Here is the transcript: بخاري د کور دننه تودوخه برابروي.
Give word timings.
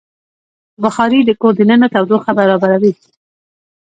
بخاري 0.83 1.19
د 1.25 1.31
کور 1.41 1.53
دننه 1.59 1.87
تودوخه 1.93 2.31
برابروي. 2.39 2.93